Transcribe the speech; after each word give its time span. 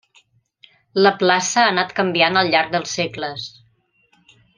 La 1.07 1.11
plaça 1.19 1.65
ha 1.65 1.67
anat 1.73 1.93
canviant 1.99 2.39
al 2.41 2.49
llarg 2.55 2.73
dels 2.77 2.95
segles. 3.01 3.45